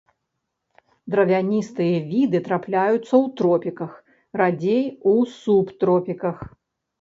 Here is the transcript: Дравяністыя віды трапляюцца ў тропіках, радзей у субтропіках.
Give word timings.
Дравяністыя 1.15 1.97
віды 2.13 2.37
трапляюцца 2.47 2.97
ў 3.01 3.21
тропіках, 3.43 3.91
радзей 4.43 4.83
у 5.13 5.15
субтропіках. 5.37 6.37